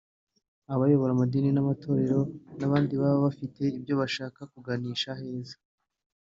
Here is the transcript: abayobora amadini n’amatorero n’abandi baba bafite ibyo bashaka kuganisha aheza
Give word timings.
abayobora 0.73 1.11
amadini 1.13 1.49
n’amatorero 1.53 2.19
n’abandi 2.59 2.93
baba 3.01 3.19
bafite 3.25 3.61
ibyo 3.79 3.93
bashaka 4.01 4.39
kuganisha 4.51 5.09
aheza 5.15 5.55